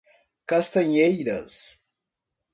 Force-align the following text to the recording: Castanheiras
Castanheiras 0.47 1.85